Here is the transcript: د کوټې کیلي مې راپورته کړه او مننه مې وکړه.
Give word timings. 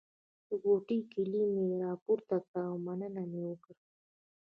د 0.47 0.49
کوټې 0.63 0.97
کیلي 1.11 1.43
مې 1.53 1.65
راپورته 1.83 2.35
کړه 2.45 2.61
او 2.69 2.75
مننه 2.85 3.23
مې 3.31 3.41
وکړه. 3.49 3.75